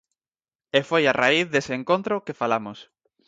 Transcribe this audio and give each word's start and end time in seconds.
E 0.77 0.79
foi 0.89 1.03
a 1.07 1.17
raíz 1.21 1.47
dese 1.53 1.73
encontro 1.79 2.23
que 2.25 2.37
falamos. 2.41 2.77